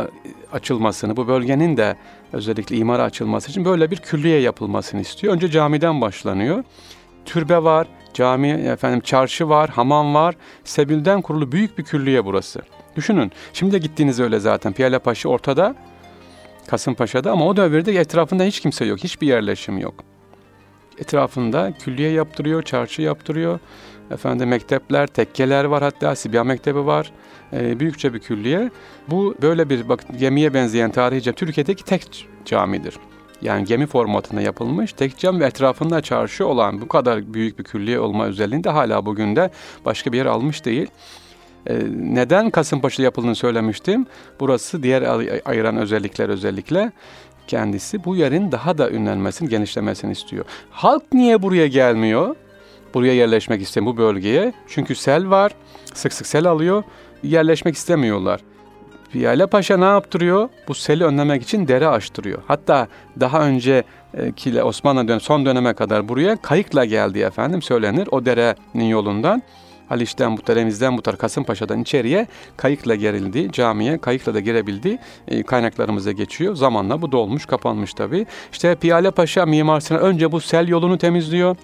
[0.52, 1.96] açılmasını, bu bölgenin de
[2.32, 5.34] özellikle imara açılması için böyle bir külliye yapılmasını istiyor.
[5.34, 6.64] Önce camiden başlanıyor.
[7.24, 7.86] Türbe var,
[8.18, 10.34] cami, efendim çarşı var, hamam var.
[10.64, 12.60] Sebilden kurulu büyük bir külliye burası.
[12.96, 13.32] Düşünün.
[13.52, 14.72] Şimdi de gittiğiniz öyle zaten.
[14.72, 15.74] Piyale Paşa ortada.
[16.66, 18.98] Kasımpaşa'da ama o devirde etrafında hiç kimse yok.
[18.98, 19.94] Hiçbir yerleşim yok.
[20.98, 23.58] Etrafında külliye yaptırıyor, çarşı yaptırıyor.
[24.10, 27.12] Efendim mektepler, tekkeler var hatta Sibya Mektebi var.
[27.52, 28.70] E, büyükçe bir külliye.
[29.08, 32.94] Bu böyle bir bak gemiye benzeyen tarihçe Türkiye'deki tek camidir.
[33.42, 38.00] Yani gemi formatında yapılmış tek cam ve etrafında çarşı olan bu kadar büyük bir külliye
[38.00, 39.50] olma özelliğinde hala bugün de
[39.84, 40.86] başka bir yer almış değil.
[41.66, 44.06] Ee, neden Kasımpaşa yapıldığını söylemiştim.
[44.40, 45.02] Burası diğer
[45.44, 46.92] ayıran özellikler özellikle
[47.46, 50.44] kendisi bu yerin daha da ünlenmesini, genişlemesini istiyor.
[50.70, 52.36] Halk niye buraya gelmiyor?
[52.94, 54.52] Buraya yerleşmek istemiyor bu bölgeye.
[54.68, 55.52] Çünkü sel var.
[55.94, 56.84] Sık sık sel alıyor.
[57.22, 58.40] Yerleşmek istemiyorlar.
[59.12, 60.48] Piyale Paşa ne yaptırıyor?
[60.68, 62.42] Bu seli önlemek için dere açtırıyor.
[62.46, 62.88] Hatta
[63.20, 63.84] daha önce
[64.36, 69.42] ki Osmanlı dön son döneme kadar buraya kayıkla geldi efendim söylenir o derenin yolundan.
[69.88, 73.52] Haliç'ten bu Remiz'den bu tarafa Kasımpaşa'dan içeriye kayıkla gerildi.
[73.52, 74.98] Camiye kayıkla da girebildi.
[75.28, 76.54] E, kaynaklarımıza geçiyor.
[76.54, 78.26] Zamanla bu dolmuş, kapanmış tabii.
[78.52, 81.56] İşte Piyale Paşa Mimar önce bu sel yolunu temizliyor.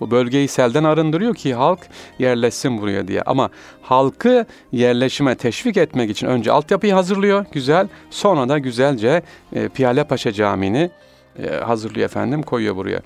[0.00, 1.80] Bu bölgeyi selden arındırıyor ki halk
[2.18, 3.22] yerleşsin buraya diye.
[3.22, 3.50] Ama
[3.82, 7.88] halkı yerleşime teşvik etmek için önce altyapıyı hazırlıyor güzel.
[8.10, 10.90] Sonra da güzelce e, Piyale Paşa Camii'ni
[11.42, 13.00] e, hazırlıyor efendim koyuyor buraya.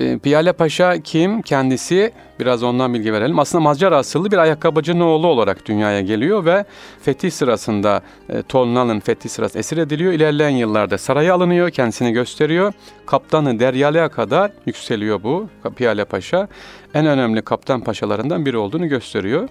[0.00, 1.42] E, Piyale Paşa kim?
[1.42, 3.38] Kendisi biraz ondan bilgi verelim.
[3.38, 6.64] Aslında Macar asıllı bir ayakkabıcının oğlu olarak dünyaya geliyor ve
[7.02, 10.12] fetih sırasında e, Tolunal'ın fetih sırası esir ediliyor.
[10.12, 12.72] İlerleyen yıllarda saraya alınıyor, kendisini gösteriyor.
[13.06, 16.48] Kaptanı Deryale'ye kadar yükseliyor bu Piyale Paşa.
[16.94, 19.48] En önemli kaptan paşalarından biri olduğunu gösteriyor.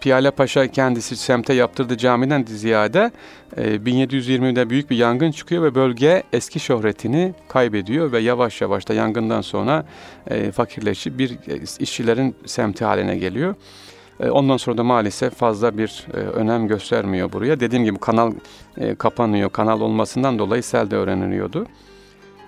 [0.00, 3.10] Piyale Paşa kendisi semte yaptırdığı camiden ziyade
[3.56, 8.94] e, 1720'de büyük bir yangın çıkıyor ve bölge eski şöhretini kaybediyor ve yavaş yavaş da
[8.94, 9.84] yangından sonra
[10.26, 13.54] e, fakirleşip bir e, işçilerin semti haline geliyor.
[14.20, 17.60] E, ondan sonra da maalesef fazla bir e, önem göstermiyor buraya.
[17.60, 18.32] Dediğim gibi kanal
[18.76, 19.50] e, kapanıyor.
[19.50, 21.66] Kanal olmasından dolayı sel de öğreniliyordu.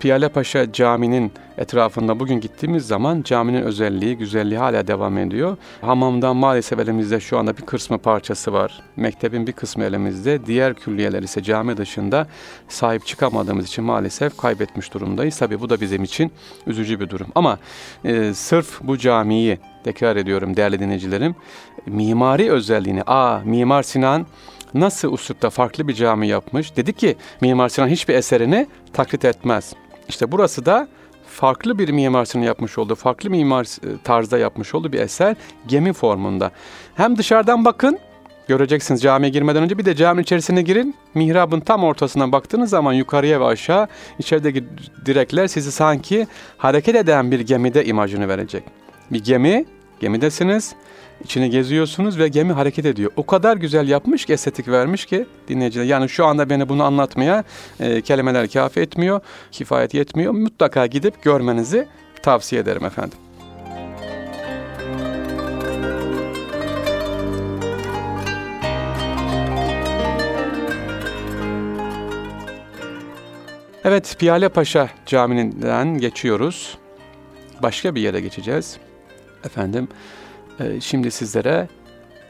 [0.00, 5.56] Piyale Paşa Camii'nin etrafında bugün gittiğimiz zaman caminin özelliği, güzelliği hala devam ediyor.
[5.80, 8.82] Hamamdan maalesef elimizde şu anda bir kısmı parçası var.
[8.96, 10.46] Mektebin bir kısmı elimizde.
[10.46, 12.26] Diğer külliyeler ise cami dışında
[12.68, 15.38] sahip çıkamadığımız için maalesef kaybetmiş durumdayız.
[15.38, 16.32] Tabi bu da bizim için
[16.66, 17.26] üzücü bir durum.
[17.34, 17.58] Ama
[18.04, 21.34] e, sırf bu camiyi tekrar ediyorum değerli dinleyicilerim.
[21.86, 24.26] Mimari özelliğini, a Mimar Sinan
[24.74, 26.76] nasıl uslupta farklı bir cami yapmış?
[26.76, 29.74] Dedi ki Mimar Sinan hiçbir eserini taklit etmez.
[30.10, 30.88] İşte burası da
[31.26, 36.50] farklı bir mimarsının yapmış olduğu, farklı mimar e, tarzda yapmış olduğu bir eser gemi formunda.
[36.94, 37.98] Hem dışarıdan bakın,
[38.48, 40.94] göreceksiniz camiye girmeden önce bir de caminin içerisine girin.
[41.14, 44.64] Mihrabın tam ortasına baktığınız zaman yukarıya ve aşağı içerideki
[45.06, 48.62] direkler sizi sanki hareket eden bir gemide imajını verecek.
[49.10, 49.64] Bir gemi,
[50.00, 50.74] gemidesiniz
[51.24, 53.10] içine geziyorsunuz ve gemi hareket ediyor.
[53.16, 55.84] O kadar güzel yapmış ki estetik vermiş ki dinleyiciler.
[55.84, 57.44] Yani şu anda beni bunu anlatmaya
[57.80, 59.20] e, kelimeler kafi etmiyor,
[59.52, 60.32] kifayet yetmiyor.
[60.32, 61.88] Mutlaka gidip görmenizi
[62.22, 63.18] tavsiye ederim efendim.
[73.84, 76.78] Evet, Piyale Paşa Camii'nden geçiyoruz.
[77.62, 78.76] Başka bir yere geçeceğiz.
[79.44, 79.88] Efendim,
[80.80, 81.68] şimdi sizlere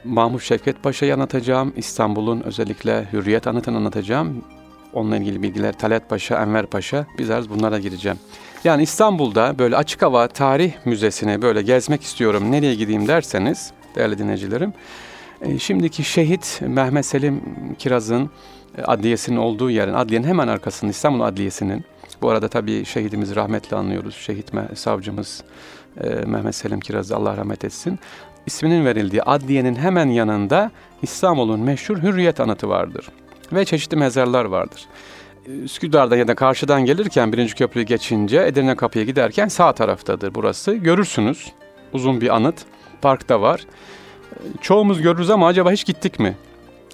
[0.05, 1.73] Mahmut Şevket Paşa'yı anlatacağım.
[1.77, 4.45] İstanbul'un özellikle Hürriyet Anıtı'nı anlatacağım.
[4.93, 7.07] Onunla ilgili bilgiler Talat Paşa, Enver Paşa.
[7.19, 8.19] Biz bunlara gireceğim.
[8.65, 12.53] Yani İstanbul'da böyle açık hava tarih müzesine böyle gezmek istiyorum.
[12.53, 14.73] Nereye gideyim derseniz değerli dinleyicilerim.
[15.43, 17.43] E, şimdiki şehit Mehmet Selim
[17.79, 18.31] Kiraz'ın
[18.79, 21.85] e, adliyesinin olduğu yerin, adliyenin hemen arkasında İstanbul Adliyesi'nin.
[22.23, 24.15] Bu arada tabii şehidimizi rahmetle anlıyoruz.
[24.15, 25.45] Şehit savcımız
[26.27, 27.99] Mehmet Selim Kiraz'ı Allah rahmet etsin.
[28.47, 30.71] İsminin verildiği adliyenin hemen yanında
[31.03, 33.09] İstanbul'un meşhur Hürriyet Anıtı vardır.
[33.53, 34.87] Ve çeşitli mezarlar vardır.
[35.47, 40.75] Üsküdar'dan ya da karşıdan gelirken birinci köprüyü geçince Edirne Kapı'ya giderken sağ taraftadır burası.
[40.75, 41.53] Görürsünüz
[41.93, 42.65] uzun bir anıt.
[43.03, 43.67] Parkta var.
[44.61, 46.37] Çoğumuz görürüz ama acaba hiç gittik mi?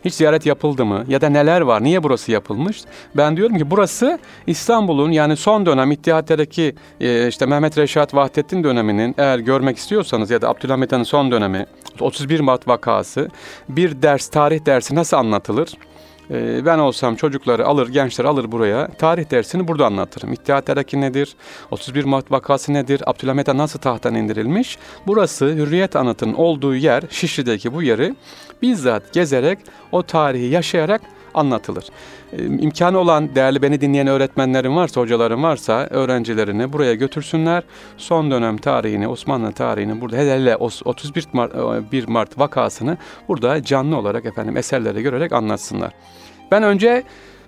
[0.07, 1.05] Hiç ziyaret yapıldı mı?
[1.09, 1.85] Ya da neler var?
[1.85, 2.81] Niye burası yapılmış?
[3.17, 9.15] Ben diyorum ki burası İstanbul'un yani son dönem İttihat'taki e, işte Mehmet Reşat Vahdettin döneminin
[9.19, 11.67] eğer görmek istiyorsanız ya da Abdülhamit Han'ın son dönemi
[12.01, 13.29] 31 Mart vakası
[13.69, 15.69] bir ders tarih dersi nasıl anlatılır?
[16.31, 18.89] Ee, ben olsam çocukları alır, gençleri alır buraya.
[18.89, 20.33] Tarih dersini burada anlatırım.
[20.33, 21.37] İttihat Terakki nedir?
[21.71, 23.03] 31 Mart vakası nedir?
[23.07, 24.79] Abdülhamit Han nasıl tahttan indirilmiş?
[25.07, 28.15] Burası Hürriyet Anıtı'nın olduğu yer, Şişli'deki bu yeri
[28.63, 29.59] bizzat gezerek,
[29.93, 31.01] o tarihi yaşayarak
[31.37, 31.85] anlatılır.
[32.33, 37.63] Ee, imkanı olan değerli beni dinleyen öğretmenlerim varsa, hocalarım varsa öğrencilerini buraya götürsünler.
[37.97, 41.53] Son dönem tarihini, Osmanlı tarihini burada hele hele 31 Mart,
[41.93, 42.97] 1 Mart vakasını
[43.29, 45.93] burada canlı olarak efendim eserleri görerek anlatsınlar.
[46.51, 47.03] Ben önce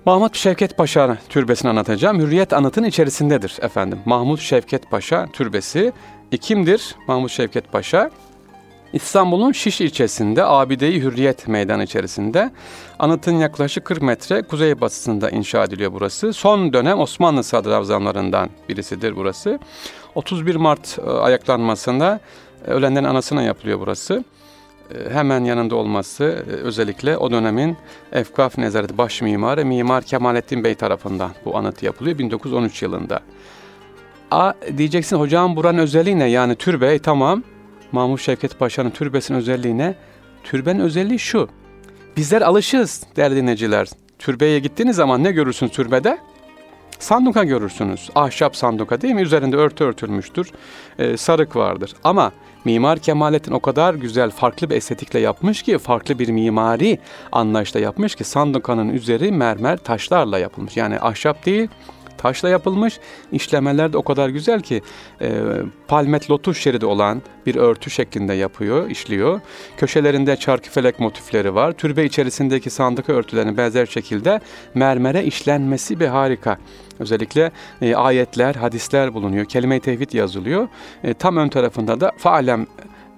[0.05, 2.21] Mahmut Şevket Paşa türbesini anlatacağım.
[2.21, 3.99] Hürriyet anıtın içerisindedir efendim.
[4.05, 5.93] Mahmut Şevket Paşa türbesi.
[6.33, 8.11] E kimdir Mahmut Şevket Paşa?
[8.93, 12.51] İstanbul'un Şiş ilçesinde Abide-i Hürriyet Meydanı içerisinde
[12.99, 16.33] anıtın yaklaşık 40 metre kuzeybatısında inşa ediliyor burası.
[16.33, 19.59] Son dönem Osmanlı sadrazamlarından birisidir burası.
[20.15, 22.21] 31 Mart e, ayaklanmasında
[22.67, 24.25] e, ölenlerin anasına yapılıyor burası.
[24.95, 26.25] E, hemen yanında olması
[26.65, 27.77] özellikle o dönemin
[28.13, 33.21] Efkaf Nezareti baş mimarı Mimar Kemalettin Bey tarafından bu anıt yapılıyor 1913 yılında.
[34.31, 36.25] A diyeceksin hocam buranın özelliği ne?
[36.25, 37.43] Yani türbe tamam
[37.93, 39.95] Mahmut Şevket Paşa'nın türbesinin özelliği ne?
[40.45, 41.49] Türbenin özelliği şu.
[42.17, 43.89] Bizler alışız değerli dinleyiciler.
[44.19, 46.19] Türbeye gittiğiniz zaman ne görürsünüz türbede?
[46.99, 48.11] Sanduka görürsünüz.
[48.15, 49.23] Ahşap sanduka değil mi?
[49.23, 50.51] Üzerinde örtü örtülmüştür.
[50.99, 51.95] Ee, sarık vardır.
[52.05, 52.33] Ama
[52.65, 56.99] Mimar Kemalettin o kadar güzel, farklı bir estetikle yapmış ki, farklı bir mimari
[57.33, 60.77] anlayışla yapmış ki sandukanın üzeri mermer taşlarla yapılmış.
[60.77, 61.69] Yani ahşap değil,
[62.19, 63.01] taşla yapılmış.
[63.33, 64.83] İşlemeler de o kadar güzel ki
[65.21, 65.43] e,
[65.89, 69.41] palmet lotus şeridi olan bir örtü şeklinde yapıyor, işliyor.
[69.77, 71.73] Köşelerinde çarkıfelek motifleri var.
[71.73, 74.41] Türbe içerisindeki sandık örtülerinin benzer şekilde
[74.75, 76.59] mermere işlenmesi bir harika.
[76.99, 77.53] Özellikle
[77.83, 79.45] e, ayetler, hadisler bulunuyor.
[79.45, 80.69] Kelime-i tevhid yazılıyor.
[81.05, 82.67] E, tam ön tarafında da faalem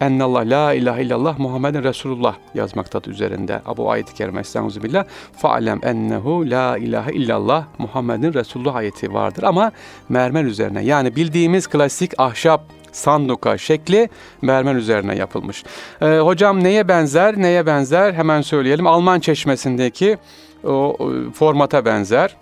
[0.01, 3.61] ennallah la ilahe illallah Muhammeden Resulullah yazmaktadır üzerinde.
[3.77, 5.05] Bu ayet-i kerime estağfirullah.
[5.37, 9.73] Fa'lem ennehu la ilahe illallah Muhammedin Resulullah ayeti vardır ama
[10.09, 10.85] mermer üzerine.
[10.85, 14.09] Yani bildiğimiz klasik ahşap sanduka şekli
[14.43, 15.65] mermer üzerine yapılmış.
[16.03, 17.37] Ee, hocam neye benzer?
[17.37, 18.13] Neye benzer?
[18.13, 18.87] Hemen söyleyelim.
[18.87, 20.19] Alman çeşmesindeki
[20.65, 22.37] o, o formata benzer.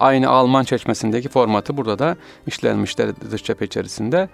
[0.00, 4.28] Aynı Alman çeşmesindeki formatı burada da işlenmişler dış cephe içerisinde.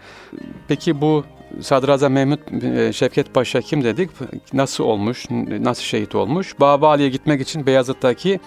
[0.69, 1.25] Peki bu
[1.61, 4.11] Sadrazam Mehmet e, Şevket Paşa kim dedik?
[4.53, 5.27] Nasıl olmuş?
[5.61, 6.61] Nasıl şehit olmuş?
[6.61, 8.41] Babali'ye gitmek için Beyazıt'taki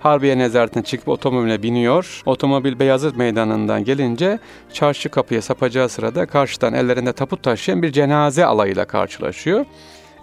[0.00, 2.22] Harbiye nezaretine çıkıp otomobile biniyor.
[2.26, 4.38] Otomobil Beyazıt meydanından gelince
[4.72, 9.64] çarşı kapıya sapacağı sırada karşıdan ellerinde taput taşıyan bir cenaze alayıyla karşılaşıyor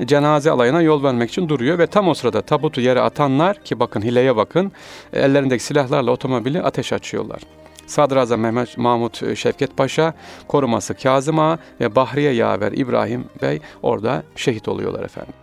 [0.05, 4.01] cenaze alayına yol vermek için duruyor ve tam o sırada tabutu yere atanlar ki bakın
[4.01, 4.71] hileye bakın
[5.13, 7.41] ellerindeki silahlarla otomobili ateş açıyorlar.
[7.87, 10.13] Sadrazam Mehmet Mahmut Şevket Paşa,
[10.47, 15.33] koruması Kazım Ağa ve Bahriye Yaver İbrahim Bey orada şehit oluyorlar efendim.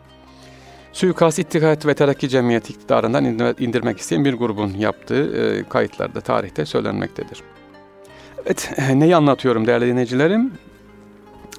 [0.92, 3.24] Suikast İttihat ve Terakki Cemiyeti iktidarından
[3.58, 7.42] indirmek isteyen bir grubun yaptığı e, kayıtlarda, tarihte söylenmektedir.
[8.46, 10.52] Evet, neyi anlatıyorum değerli dinleyicilerim?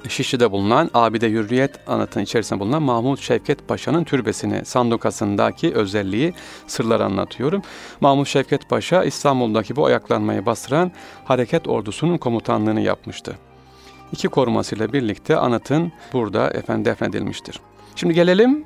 [0.09, 6.33] Şişli'de bulunan Abide Hürriyet anıtının içerisinde bulunan Mahmut Şevket Paşa'nın türbesini, sandukasındaki özelliği,
[6.67, 7.61] sırları anlatıyorum.
[8.01, 10.91] Mahmut Şevket Paşa İstanbul'daki bu ayaklanmayı bastıran
[11.25, 13.35] hareket ordusunun komutanlığını yapmıştı.
[14.11, 17.59] İki korumasıyla birlikte anıtın burada efendim defnedilmiştir.
[17.95, 18.65] Şimdi gelelim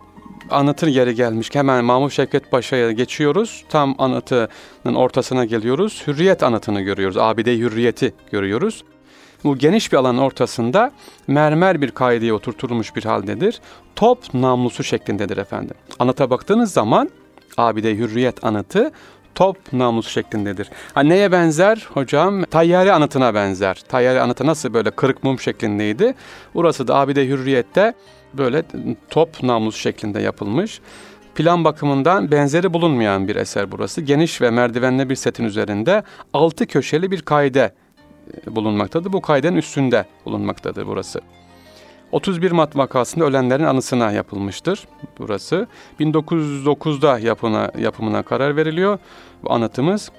[0.52, 1.50] anıtın yeri gelmiş.
[1.54, 3.64] Hemen Mahmut Şevket Paşa'ya geçiyoruz.
[3.70, 6.04] Tam anıtının ortasına geliyoruz.
[6.08, 7.18] Hürriyet anıtını görüyoruz.
[7.18, 8.84] Abide Hürriyeti görüyoruz.
[9.46, 10.92] Bu geniş bir alanın ortasında
[11.28, 13.62] mermer bir kaideye oturtulmuş bir haldedir.
[13.96, 15.76] Top namlusu şeklindedir efendim.
[16.00, 17.10] Anıta baktığınız zaman
[17.58, 18.92] Abide Hürriyet anıtı
[19.36, 20.70] top namlusu şeklindedir.
[20.94, 22.44] Ha neye benzer hocam?
[22.44, 23.84] Tayyare anıtına benzer.
[23.88, 26.16] Tayyare anıtı nasıl böyle kırık mum şeklindeydi?
[26.54, 27.94] Burası da Abide Hürriyet'te
[28.34, 28.64] böyle
[29.10, 30.82] top namlusu şeklinde yapılmış.
[31.36, 34.02] Plan bakımından benzeri bulunmayan bir eser burası.
[34.02, 36.04] Geniş ve merdivenli bir setin üzerinde
[36.34, 37.72] altı köşeli bir kaide
[38.48, 39.14] bulunmaktadır.
[39.14, 41.22] Bu kayden üstünde bulunmaktadır burası.
[42.12, 44.88] 31 Mart vakasında ölenlerin anısına yapılmıştır
[45.20, 45.68] burası.
[46.00, 49.00] 1909'da yapına, yapımına karar veriliyor
[49.44, 50.12] bu anıtımız.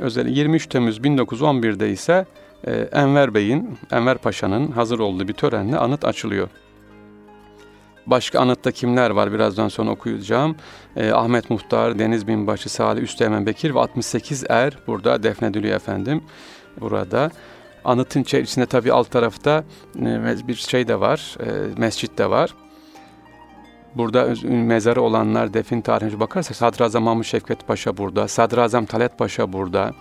[0.00, 2.26] Özel 23 Temmuz 1911'de ise
[2.66, 6.48] e, Enver Bey'in, Enver Paşa'nın hazır olduğu bir törenle anıt açılıyor.
[8.06, 10.56] Başka anıtta kimler var birazdan sonra okuyacağım.
[10.96, 16.22] E, Ahmet Muhtar, Deniz Binbaşı, Salih Üsteğmen Bekir ve 68 er burada defnediliyor efendim
[16.80, 17.30] burada.
[17.84, 19.64] Anıtın içerisinde tabi alt tarafta
[19.96, 22.54] e, bir şey de var, e, mescit de var.
[23.94, 29.92] Burada mezarı olanlar defin tarihine bakarsak Sadrazam Şevket Paşa burada, Sadrazam Talat Paşa burada,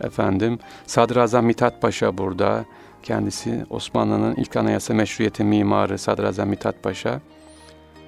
[0.00, 2.64] efendim Sadrazam Mithat Paşa burada,
[3.02, 7.20] kendisi Osmanlı'nın ilk anayasa meşruiyeti mimarı Sadrazam Mithat Paşa.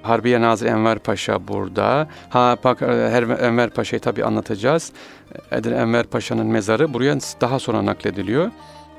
[0.01, 2.07] Harbiye Nazır Enver Paşa burada.
[2.29, 2.85] Ha bak e,
[3.41, 4.91] Enver Paşa'yı tabi anlatacağız.
[5.51, 8.51] Edir Enver Paşa'nın mezarı buraya daha sonra naklediliyor.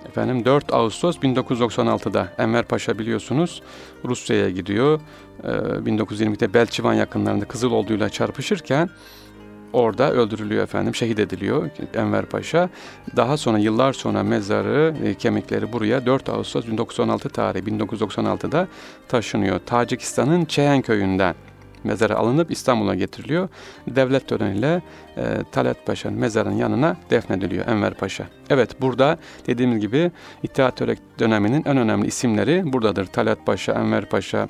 [0.09, 3.63] Efendim 4 Ağustos 1996'da Enver Paşa biliyorsunuz
[4.05, 5.01] Rusya'ya gidiyor.
[5.45, 8.91] Ee, 1920'de Belçivan yakınlarında Kızıl Ordu'yla çarpışırken
[9.73, 12.71] orada öldürülüyor efendim, şehit ediliyor Enver Paşa.
[13.17, 18.69] Daha sonra yıllar sonra mezarı, e, kemikleri buraya 4 Ağustos 1916 tarihi 1996'da
[19.09, 19.61] taşınıyor.
[19.67, 21.35] Tacikistan'ın Çeyen köyünden
[21.87, 23.49] mezarı alınıp İstanbul'a getiriliyor.
[23.89, 24.83] Devlet töreniyle
[25.17, 28.27] e, Talat Paşa'nın mezarının yanına defnediliyor Enver Paşa.
[28.51, 30.11] Evet burada dediğimiz gibi
[30.43, 30.81] İttihat
[31.19, 33.07] döneminin en önemli isimleri buradadır.
[33.07, 34.49] Talat Paşa, Enver Paşa,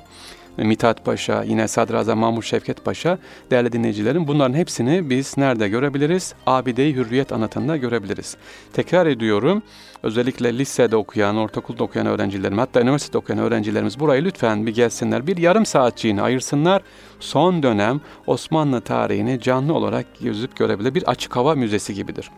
[0.57, 3.17] Mithat Paşa, yine Sadrazam Mahmut Şevket Paşa,
[3.51, 6.33] değerli dinleyicilerim bunların hepsini biz nerede görebiliriz?
[6.45, 8.37] Abide-i Hürriyet anıtında görebiliriz.
[8.73, 9.61] Tekrar ediyorum,
[10.03, 15.37] özellikle lisede okuyan, ortaokulda okuyan öğrencilerim, hatta üniversitede okuyan öğrencilerimiz burayı lütfen bir gelsinler, bir
[15.37, 16.81] yarım saatçiğini ayırsınlar.
[17.19, 22.31] Son dönem Osmanlı tarihini canlı olarak yüzüp görebilir bir açık hava müzesi gibidir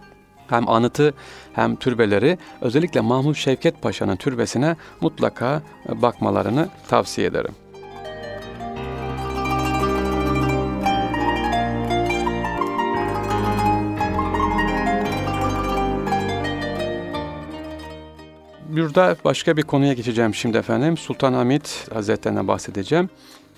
[0.49, 1.13] hem anıtı
[1.53, 7.68] hem türbeleri özellikle Mahmut Şevket Paşa'nın türbesine mutlaka bakmalarını tavsiye ederim.
[18.79, 20.97] Burada başka bir konuya geçeceğim şimdi efendim.
[20.97, 23.09] Sultan Hamid Hazretleri'ne bahsedeceğim.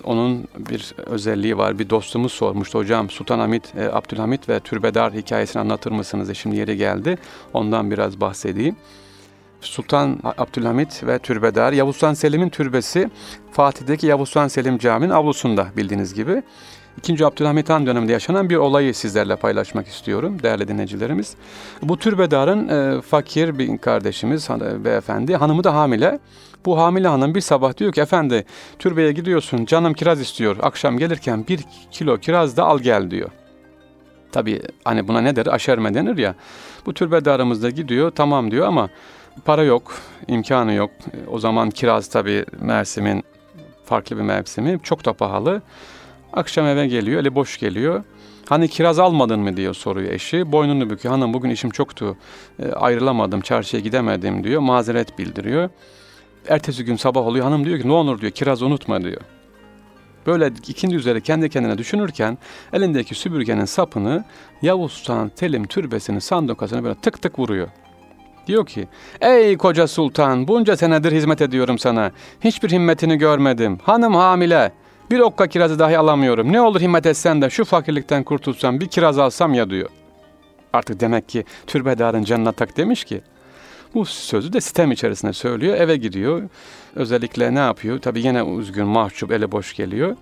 [0.04, 1.80] Onun bir özelliği var.
[1.80, 6.30] Bir dostumuz sormuştu hocam Sultan Hamid, e, Abdülhamit ve Türbedar hikayesini anlatır mısınız?
[6.30, 7.18] E şimdi yeri geldi.
[7.54, 8.76] Ondan biraz bahsedeyim.
[9.62, 13.10] Sultan Abdülhamit ve Türbedar, Yavuz Sultan Selim'in türbesi
[13.52, 16.44] Fatih'teki Yavuz Sultan Selim Camii'nin avlusunda bildiğiniz gibi.
[16.98, 21.36] İkinci Abdülhamit Han döneminde yaşanan bir olayı sizlerle paylaşmak istiyorum değerli dinleyicilerimiz.
[21.82, 24.50] Bu türbedarın e, fakir bir kardeşimiz
[24.86, 26.20] beyefendi, hanımı da hamile.
[26.66, 28.46] Bu hamile hanım bir sabah diyor ki efendi
[28.80, 30.58] türbeye gidiyorsun canım kiraz istiyor.
[30.62, 31.60] Akşam gelirken bir
[31.92, 33.30] kilo kiraz da al gel diyor.
[34.32, 36.36] Tabi hani buna ne der aşerme denir ya.
[36.86, 38.90] Bu türbedarımız da gidiyor tamam diyor ama
[39.46, 39.96] para yok,
[40.28, 40.92] imkanı yok.
[41.28, 43.24] O zaman kiraz tabi Mersim'in
[43.86, 45.62] farklı bir mevsimi çok da pahalı.
[46.34, 48.04] Akşam eve geliyor, eli boş geliyor.
[48.50, 50.52] Hani kiraz almadın mı diyor soruyor eşi.
[50.52, 51.16] Boynunu büküyor.
[51.16, 52.18] Hanım bugün işim çoktu.
[52.60, 54.62] E, ayrılamadım, çarşıya gidemedim diyor.
[54.62, 55.70] Mazeret bildiriyor.
[56.48, 57.46] Ertesi gün sabah oluyor.
[57.46, 59.22] Hanım diyor ki ne olur diyor kiraz unutma diyor.
[60.26, 62.38] Böyle ikindi üzere kendi kendine düşünürken
[62.74, 64.26] elindeki süpürgenin sapını
[64.62, 67.68] Yavuz Sultan Telim türbesinin sandokasına böyle tık tık vuruyor.
[68.48, 68.88] Diyor ki,
[69.22, 72.12] ey koca sultan bunca senedir hizmet ediyorum sana.
[72.42, 73.80] Hiçbir himmetini görmedim.
[73.84, 74.72] Hanım hamile.
[75.12, 76.54] Bir okka kirazı dahi alamıyorum.
[76.54, 79.90] Ne olur himmet etsen de şu fakirlikten kurtulsam bir kiraz alsam ya diyor.
[80.74, 83.22] Artık demek ki türbedarın canına tak demiş ki.
[83.94, 85.76] Bu sözü de sitem içerisinde söylüyor.
[85.76, 86.42] Eve gidiyor.
[86.96, 88.00] Özellikle ne yapıyor?
[88.00, 90.16] Tabii yine üzgün, mahcup, ele boş geliyor.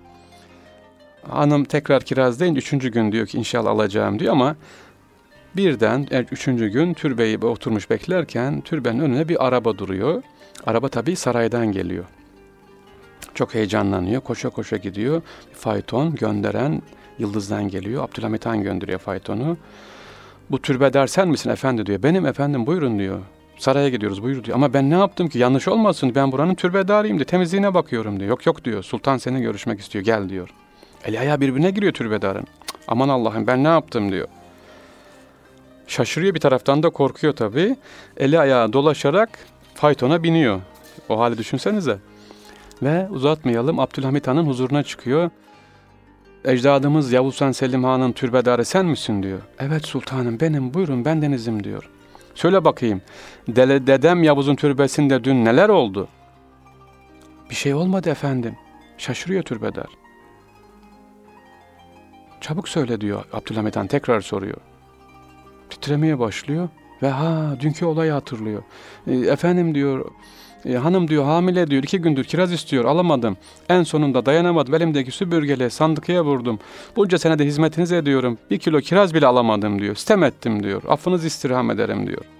[1.29, 4.55] Hanım tekrar kiraz deyince üçüncü gün diyor ki inşallah alacağım diyor ama
[5.55, 10.23] birden üçüncü gün türbeyi oturmuş beklerken türbenin önüne bir araba duruyor.
[10.65, 12.05] Araba tabii saraydan geliyor.
[13.33, 14.21] Çok heyecanlanıyor.
[14.21, 15.21] Koşa koşa gidiyor.
[15.53, 16.81] Fayton gönderen
[17.19, 18.03] Yıldız'dan geliyor.
[18.03, 19.57] Abdülhamit Han gönderiyor faytonu.
[20.51, 22.03] Bu türbedar sen misin efendi diyor.
[22.03, 23.19] Benim efendim buyurun diyor.
[23.57, 24.55] Saraya gidiyoruz buyur diyor.
[24.55, 27.27] Ama ben ne yaptım ki yanlış olmasın ben buranın türbedarıyım diyor.
[27.27, 28.29] Temizliğine bakıyorum diyor.
[28.29, 28.83] Yok yok diyor.
[28.83, 30.49] Sultan seni görüşmek istiyor gel diyor.
[31.05, 32.47] Eli ayağı birbirine giriyor türbedarın.
[32.87, 34.27] Aman Allah'ım ben ne yaptım diyor.
[35.87, 37.75] Şaşırıyor bir taraftan da korkuyor tabii.
[38.17, 39.29] Eli ayağı dolaşarak
[39.73, 40.61] faytona biniyor.
[41.09, 41.97] O hali düşünsenize.
[42.81, 45.29] Ve uzatmayalım Abdülhamit Han'ın huzuruna çıkıyor.
[46.45, 49.41] Ecdadımız Yavuz Han Selim Han'ın türbedarı sen misin diyor.
[49.59, 51.89] Evet sultanım benim buyurun bendenizim diyor.
[52.35, 53.01] Söyle bakayım
[53.47, 56.07] dele, dedem Yavuz'un türbesinde dün neler oldu?
[57.49, 58.55] Bir şey olmadı efendim.
[58.97, 59.87] Şaşırıyor türbedar.
[62.41, 64.57] Çabuk söyle diyor Abdülhamit Han tekrar soruyor.
[65.69, 66.69] Titremeye başlıyor
[67.01, 68.63] ve ha dünkü olayı hatırlıyor.
[69.07, 70.11] E, efendim diyor
[70.65, 73.37] e, hanım diyor hamile diyor iki gündür kiraz istiyor alamadım.
[73.69, 76.59] En sonunda dayanamadım elimdeki süpürgeyle sandıkaya vurdum.
[76.95, 78.37] Bunca senede hizmetiniz ediyorum.
[78.51, 79.95] Bir kilo kiraz bile alamadım diyor.
[79.95, 80.81] Sitem ettim diyor.
[80.87, 82.38] Affınızı istirham ederim diyor.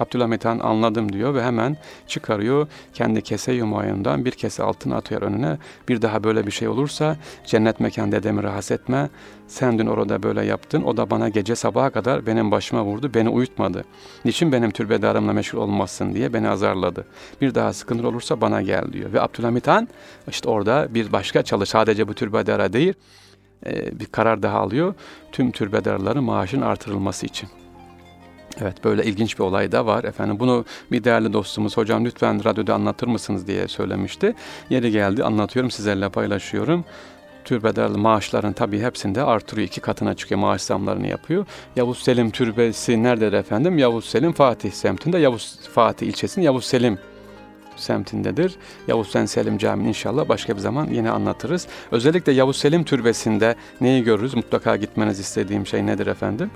[0.00, 5.58] Abdülhamit Han anladım diyor ve hemen çıkarıyor kendi kese yumayından bir kese altın atıyor önüne.
[5.88, 9.08] Bir daha böyle bir şey olursa cennet mekan dedemi rahatsız etme.
[9.48, 10.82] Sen dün orada böyle yaptın.
[10.82, 13.10] O da bana gece sabaha kadar benim başıma vurdu.
[13.14, 13.84] Beni uyutmadı.
[14.24, 17.06] Niçin benim türbedarımla meşgul olmazsın diye beni azarladı.
[17.40, 19.12] Bir daha sıkıntı olursa bana gel diyor.
[19.12, 19.88] Ve Abdülhamit Han
[20.28, 22.94] işte orada bir başka çalış sadece bu türbedara değil
[23.92, 24.94] bir karar daha alıyor.
[25.32, 27.48] Tüm türbedarların maaşın artırılması için.
[28.60, 30.40] Evet böyle ilginç bir olay da var efendim.
[30.40, 34.34] Bunu bir değerli dostumuz hocam lütfen radyoda anlatır mısınız diye söylemişti.
[34.70, 36.84] Yeri geldi anlatıyorum sizlerle paylaşıyorum.
[37.44, 39.68] Türbedarlı maaşların tabii hepsinde artırıyor.
[39.68, 41.46] iki katına çıkıyor maaş zamlarını yapıyor.
[41.76, 43.78] Yavuz Selim Türbesi nerededir efendim?
[43.78, 46.98] Yavuz Selim Fatih semtinde Yavuz Fatih ilçesinin Yavuz Selim
[47.76, 48.56] semtindedir.
[48.88, 51.66] Yavuz Sen Selim Camii inşallah başka bir zaman yine anlatırız.
[51.92, 54.34] Özellikle Yavuz Selim Türbesi'nde neyi görürüz?
[54.34, 56.50] Mutlaka gitmeniz istediğim şey nedir efendim?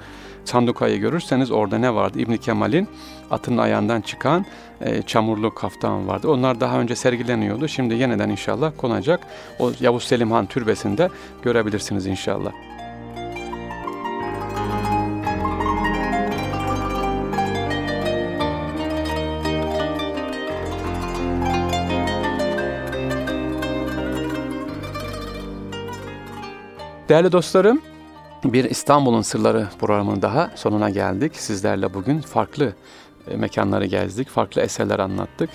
[0.45, 2.19] Sandukayı görürseniz orada ne vardı?
[2.19, 2.89] İbn Kemal'in
[3.31, 4.47] atının ayağından çıkan
[4.81, 6.31] e, çamurlu kaftan vardı.
[6.31, 7.69] Onlar daha önce sergileniyordu.
[7.69, 9.21] Şimdi yeniden inşallah konacak.
[9.59, 11.09] O Yavuz Selim Han Türbesi'nde
[11.43, 12.53] görebilirsiniz inşallah.
[27.09, 27.83] Değerli dostlarım,
[28.53, 31.37] bir İstanbul'un Sırları programının daha sonuna geldik.
[31.37, 32.73] Sizlerle bugün farklı
[33.31, 35.51] e, mekanları gezdik, farklı eserler anlattık.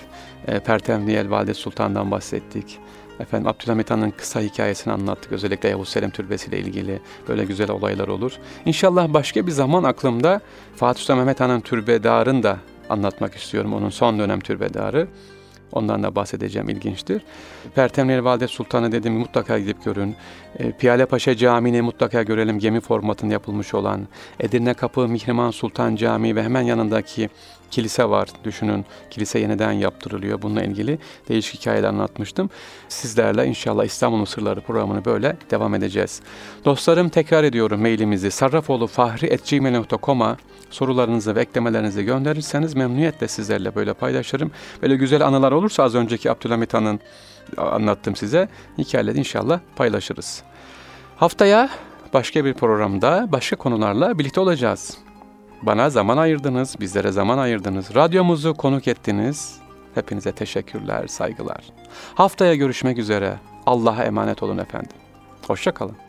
[0.48, 2.80] E, Pertemniyel Valide Sultan'dan bahsettik.
[3.20, 5.32] Efendim Abdülhamit Han'ın kısa hikayesini anlattık.
[5.32, 8.32] Özellikle Yavuz Selim Türbesi ile ilgili böyle güzel olaylar olur.
[8.66, 10.42] İnşallah başka bir zaman aklımda
[10.76, 12.58] Fatih Sultan Mehmet Han'ın türbedarını da
[12.90, 13.74] anlatmak istiyorum.
[13.74, 15.08] Onun son dönem türbedarı.
[15.72, 17.22] Ondan da bahsedeceğim, ilginçtir.
[17.76, 20.16] Pertemniyel Valide Sultan'ı dedim mutlaka gidip görün.
[20.60, 22.60] E, Piyale Paşa Camii'ni mutlaka görelim.
[22.60, 24.08] Gemi formatında yapılmış olan.
[24.40, 27.30] Edirne Kapı Mihriman Sultan Camii ve hemen yanındaki
[27.72, 28.30] kilise var.
[28.44, 30.42] Düşünün kilise yeniden yaptırılıyor.
[30.42, 31.00] Bununla ilgili
[31.30, 32.50] değişik hikayeler anlatmıştım.
[32.90, 36.22] Sizlerle inşallah İstanbul'un Sırları programını böyle devam edeceğiz.
[36.66, 40.38] Dostlarım tekrar ediyorum mailimizi sarrafoğlufahri.gmail.com'a
[40.70, 44.52] sorularınızı ve eklemelerinizi gönderirseniz memnuniyetle sizlerle böyle paylaşırım.
[44.82, 47.00] Böyle güzel anılar olursa az önceki Abdülhamit Han'ın
[47.58, 50.44] anlattım size hikayeleri inşallah paylaşırız.
[51.18, 51.70] Haftaya
[52.14, 55.09] başka bir programda başka konularla birlikte olacağız.
[55.62, 59.60] Bana zaman ayırdınız, bizlere zaman ayırdınız, radyomuzu konuk ettiniz.
[59.96, 61.64] Hepinize teşekkürler, saygılar.
[62.16, 63.36] Haftaya görüşmek üzere.
[63.66, 64.98] Allah'a emanet olun efendim.
[65.48, 66.09] Hoşçakalın.